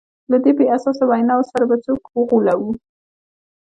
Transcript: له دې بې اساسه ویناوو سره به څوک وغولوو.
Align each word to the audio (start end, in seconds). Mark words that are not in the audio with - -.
له 0.31 0.37
دې 0.43 0.51
بې 0.57 0.65
اساسه 0.77 1.03
ویناوو 1.07 1.49
سره 1.51 1.63
به 1.69 1.75
څوک 1.85 2.01
وغولوو. 2.17 2.71